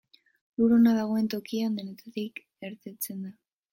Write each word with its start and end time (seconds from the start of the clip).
Lur 0.59 0.73
ona 0.77 0.93
dagoen 0.99 1.29
tokian, 1.33 1.75
denetarik 1.81 2.43
ernetzen 2.69 3.23
da. 3.29 3.35